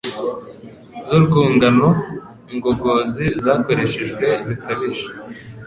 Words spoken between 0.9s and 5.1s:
z’urwungano ngogozi zakoreshejwe bikabije